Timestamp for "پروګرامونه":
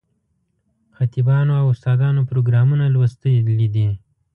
2.29-2.85